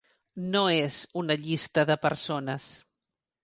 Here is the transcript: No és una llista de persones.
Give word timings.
No 0.55 0.61
és 0.85 0.97
una 1.21 1.37
llista 1.43 1.87
de 1.93 2.01
persones. 2.09 2.69